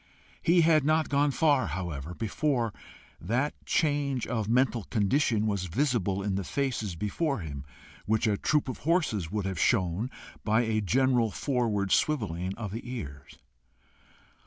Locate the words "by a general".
10.43-11.29